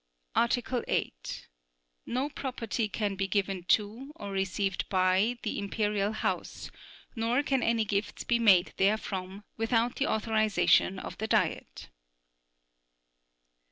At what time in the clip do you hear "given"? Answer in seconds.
3.27-3.65